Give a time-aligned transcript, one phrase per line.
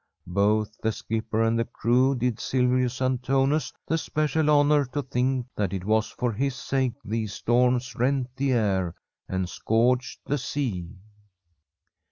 [0.25, 5.73] Both the skipper and the crew did Silvius Antonius the special honour to think that
[5.73, 8.95] it was for his sake these storms rent the air
[9.29, 10.95] and scourged the sea.